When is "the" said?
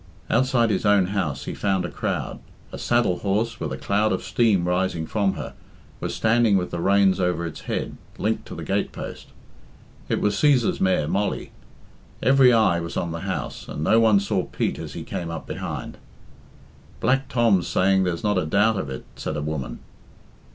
6.71-6.79, 8.55-8.63, 13.11-13.19